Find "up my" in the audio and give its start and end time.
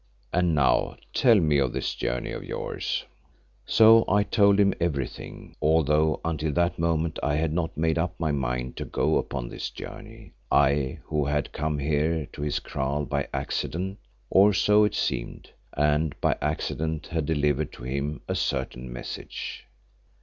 7.99-8.31